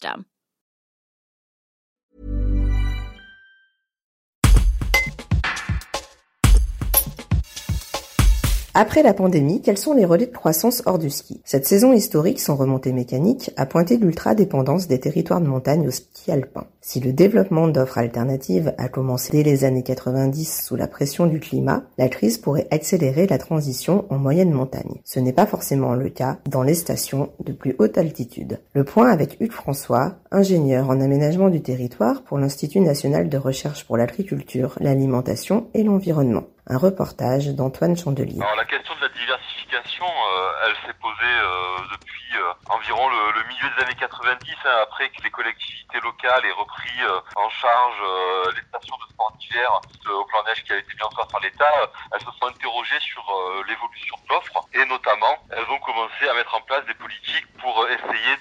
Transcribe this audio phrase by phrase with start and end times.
[0.00, 0.29] system.
[8.72, 11.40] Après la pandémie, quels sont les relais de croissance hors du ski?
[11.44, 16.30] Cette saison historique sans remontée mécanique a pointé l'ultra-dépendance des territoires de montagne au ski
[16.30, 16.68] alpin.
[16.80, 21.40] Si le développement d'offres alternatives a commencé dès les années 90 sous la pression du
[21.40, 25.00] climat, la crise pourrait accélérer la transition en moyenne montagne.
[25.04, 28.60] Ce n'est pas forcément le cas dans les stations de plus haute altitude.
[28.74, 33.84] Le point avec Hugues François, ingénieur en aménagement du territoire pour l'Institut national de recherche
[33.84, 36.44] pour l'agriculture, l'alimentation et l'environnement.
[36.66, 38.38] Un reportage d'Antoine Chandelier.
[38.56, 43.68] La question de la diversification, euh, elle s'est posée euh, depuis euh, environ le, milieu
[43.76, 46.90] des années 90, hein, après que les collectivités locales aient repris
[47.36, 47.98] en charge
[48.54, 51.40] les stations de sport d'hiver au plan neige qui avait été mis en place par
[51.40, 51.90] l'État.
[52.12, 53.24] elles se sont interrogées sur
[53.66, 57.86] l'évolution de l'offre et notamment elles ont commencé à mettre en place des politiques pour
[57.88, 58.36] essayer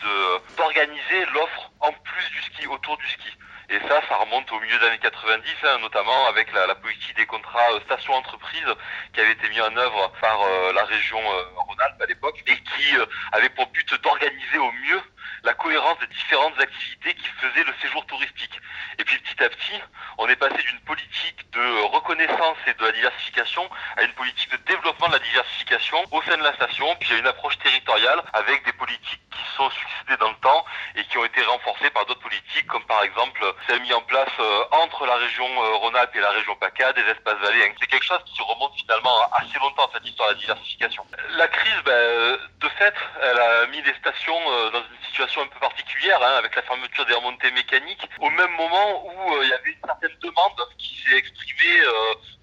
[0.57, 3.29] d'organiser l'offre en plus du ski, autour du ski.
[3.71, 6.73] Et ça, ça remonte au milieu des années 90, hein, notamment avec la,
[7.19, 8.73] des contrats euh, station-entreprise
[9.13, 12.55] qui avait été mis en œuvre par euh, la région euh, Rhône-Alpes à l'époque et
[12.55, 12.95] qui
[13.33, 15.01] avait pour but d'organiser au mieux
[15.49, 18.61] la cohérence des différentes activités qui faisaient le séjour touristique.
[18.99, 19.81] Et puis petit à petit,
[20.19, 23.67] on est passé d'une politique de reconnaissance et de la diversification
[23.97, 27.17] à une politique de développement de la diversification au sein de la station, puis à
[27.17, 30.63] une approche territoriale avec des politiques qui sont succédées dans le temps
[30.95, 34.29] et qui ont été renforcées par d'autres politiques, comme par exemple celle mise en place
[34.39, 37.73] euh, entre la région euh, Rhône-Alpes et la région PACA, des espaces vallées.
[37.79, 41.03] C'est quelque chose qui remonte finalement assez longtemps, cette histoire de la diversification.
[41.31, 45.47] La crise, ben, de fait, elle a mis les stations euh, dans une situation un
[45.47, 49.53] peu particulière, hein, avec la fermeture des remontées mécaniques, au même moment où il y
[49.53, 51.81] avait une certaine demande qui s'est exprimée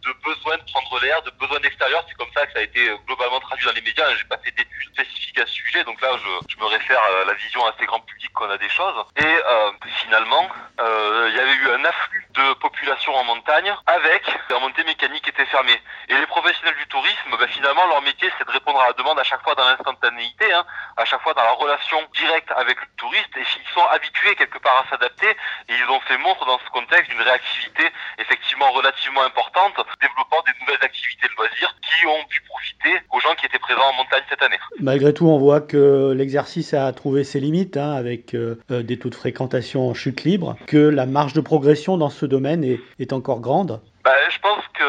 [0.06, 2.04] de besoin de prendre l'air, de besoin d'extérieur.
[2.08, 4.14] C'est comme ça que ça a été globalement traduit dans les médias.
[4.14, 7.34] J'ai pas fait d'études spécifiques à ce sujet, donc là je, me réfère à la
[7.34, 9.04] vision assez grand public qu'on a des choses.
[9.16, 9.70] Et euh,
[10.02, 10.48] finalement,
[10.80, 15.28] euh, il y avait eu un afflux de population en montagne avec les remontées mécaniques
[15.28, 15.80] étaient fermées.
[16.08, 16.14] Et
[16.46, 19.42] professionnels du tourisme, ben, finalement leur métier c'est de répondre à la demande à chaque
[19.42, 20.64] fois dans l'instantanéité, hein,
[20.96, 23.34] à chaque fois dans la relation directe avec le touriste.
[23.36, 26.70] Et ils sont habitués quelque part à s'adapter et ils ont fait montre dans ce
[26.70, 27.82] contexte d'une réactivité
[28.18, 33.34] effectivement relativement importante développant des nouvelles activités de loisirs qui ont pu profiter aux gens
[33.34, 34.58] qui étaient présents en montagne cette année.
[34.78, 39.00] Malgré tout, on voit que l'exercice a trouvé ses limites, hein, avec euh, euh, des
[39.00, 42.78] taux de fréquentation en chute libre, que la marge de progression dans ce domaine est,
[43.00, 43.80] est encore grande.
[44.04, 44.84] Bah, je pense que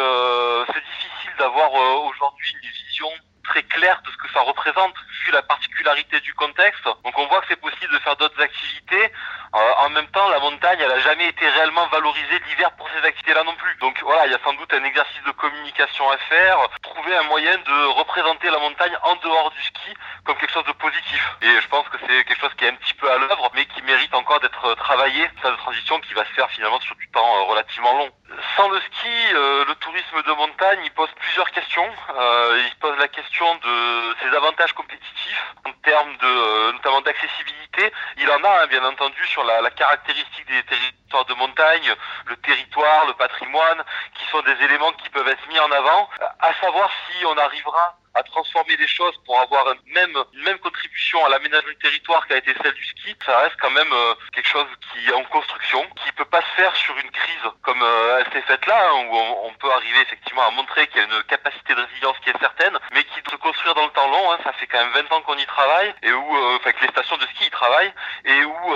[0.68, 3.08] c'est difficile d'avoir euh, aujourd'hui une vision
[3.44, 4.94] très claire de ce que ça représente
[5.26, 6.84] vu la particularité du contexte.
[6.86, 9.12] Donc on voit que c'est possible de faire d'autres activités.
[9.56, 13.08] Euh, en même temps, la montagne, elle a jamais été réellement valorisée l'hiver pour ces
[13.08, 13.76] activités-là non plus.
[13.78, 17.24] Donc voilà, il y a sans doute un exercice de communication à faire, trouver un
[17.24, 19.62] moyen de représenter la montagne en dehors du
[20.28, 21.38] comme quelque chose de positif.
[21.42, 23.66] Et je pense que c'est quelque chose qui est un petit peu à l'œuvre, mais
[23.66, 25.28] qui mérite encore d'être travaillé.
[25.42, 28.10] C'est une transition qui va se faire finalement sur du temps euh, relativement long.
[28.58, 31.90] Sans le ski, euh, le tourisme de montagne, il pose plusieurs questions.
[32.68, 37.94] il pose la question de ses avantages compétitifs en termes de notamment d'accessibilité.
[38.18, 41.94] Il en a, hein, bien entendu, sur la, la, caractéristique des territoires de montagne,
[42.26, 43.82] le territoire, le patrimoine,
[44.16, 46.10] qui sont des éléments qui peuvent être mis en avant,
[46.42, 50.60] à savoir si on arrivera à transformer les choses pour avoir une même, une même
[50.60, 54.16] contribution à l'aménagement du territoire qu'a été celle du ski, ça reste quand même euh,
[54.34, 57.82] quelque chose qui est en construction, qui peut pas se faire sur une crise comme
[57.82, 61.04] euh, elle s'est faite là, hein, où on, peut arriver effectivement à montrer qu'il y
[61.04, 63.92] a une capacité de résilience qui est certaine, mais qui doit se construire dans le
[63.92, 64.32] temps long.
[64.32, 66.82] Hein, ça fait quand même 20 ans qu'on y travaille, et où, euh, enfin, que
[66.82, 67.94] les stations de ski y travaillent,
[68.26, 68.76] et où,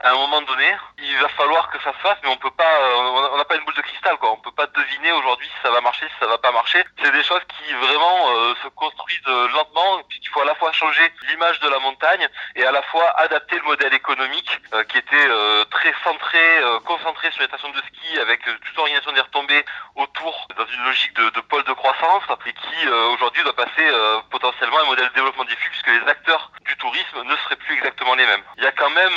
[0.00, 2.96] à un moment donné, il va falloir que ça se fasse, mais on peut pas,
[2.96, 4.32] on n'a pas une boule de cristal, quoi.
[4.32, 6.84] On peut pas deviner aujourd'hui si ça va marcher, si ça va pas marcher.
[7.02, 11.12] C'est des choses qui vraiment euh, se construisent euh, lentement, puisqu'il faut à la changer
[11.28, 14.50] l'image de la montagne et à la fois adapter le modèle économique
[14.88, 15.28] qui était
[15.70, 16.38] très centré,
[16.84, 19.64] concentré sur les stations de ski avec toute l'organisation des retombées
[19.96, 23.86] autour dans une logique de, de pôle de croissance et qui aujourd'hui doit passer
[24.30, 27.74] potentiellement à un modèle de développement diffus puisque les acteurs du tourisme ne seraient plus
[27.74, 28.42] exactement les mêmes.
[28.56, 29.12] Il y a quand même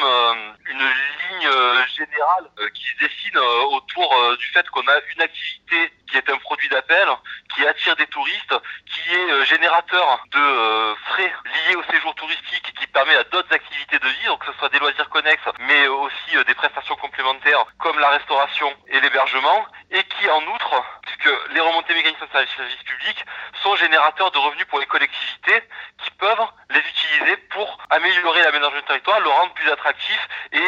[0.66, 1.52] une ligne
[1.96, 3.38] générale qui se dessine
[3.72, 7.08] autour du fait qu'on a une activité qui est un produit d'appel,
[7.56, 8.56] qui attire des touristes,
[8.86, 10.83] qui est euh, générateur de euh,
[11.14, 14.70] frais liés au séjour touristique qui permet à d'autres activités de donc que ce soit
[14.70, 20.04] des loisirs connexes, mais aussi euh, des prestations complémentaires comme la restauration et l'hébergement, et
[20.04, 23.26] qui en outre, puisque les remontées mécaniques sur le service public
[23.62, 25.62] sont générateurs de revenus pour les collectivités
[26.04, 30.64] qui peuvent les utiliser pour améliorer l'aménagement du territoire, le rendre plus attractif et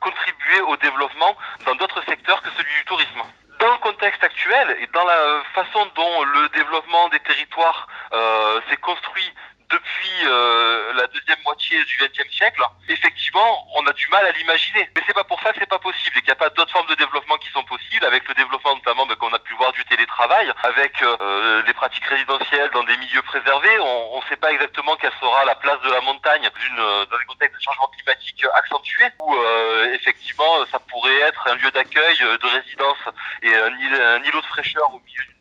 [0.00, 3.22] contribuer au développement dans d'autres secteurs que celui du tourisme.
[3.58, 8.76] Dans le contexte actuel et dans la façon dont le développement des territoires euh, s'est
[8.76, 9.32] construit
[9.70, 14.88] depuis euh, la deuxième moitié du XXe siècle, effectivement, on a du mal à l'imaginer.
[14.94, 16.72] Mais c'est pas pour ça que c'est pas possible et qu'il n'y a pas d'autres
[16.72, 19.72] formes de développement qui sont possibles, avec le développement notamment ben, qu'on a pu voir
[19.72, 23.78] du télétravail, avec euh, les pratiques résidentielles dans des milieux préservés.
[23.80, 27.16] On ne sait pas exactement quelle sera la place de la montagne d'une, euh, dans
[27.16, 32.18] un contexte de changement climatique accentué, où euh, effectivement ça pourrait être un lieu d'accueil,
[32.18, 32.98] de résidence
[33.42, 33.72] et un,
[34.16, 35.35] un îlot de fraîcheur au milieu plaine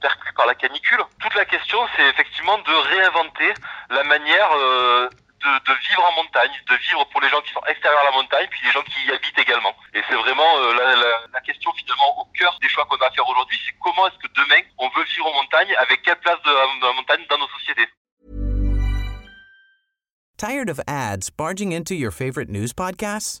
[0.00, 1.02] perclue par la canicule.
[1.20, 3.54] Toute la question, c'est effectivement de réinventer
[3.90, 5.08] la manière euh,
[5.40, 8.46] de, vivre en montagne, de vivre pour les gens qui sont extérieurs à la montagne,
[8.50, 9.74] puis les gens qui y habitent également.
[9.94, 10.72] Et c'est vraiment euh,
[11.32, 14.18] la, question finalement au cœur des choix qu'on a à faire aujourd'hui, c'est comment est-ce
[14.18, 17.38] que demain on veut vivre en montagne, avec quelle place de, de la montagne dans
[17.38, 17.88] nos sociétés?
[20.36, 23.40] Tired of ads barging into your favorite news podcasts?